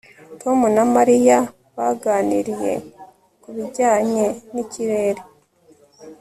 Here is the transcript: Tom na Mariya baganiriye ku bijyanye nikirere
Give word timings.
Tom 0.41 0.59
na 0.75 0.83
Mariya 0.95 1.37
baganiriye 1.75 2.73
ku 3.41 3.49
bijyanye 3.55 4.25
nikirere 4.53 5.21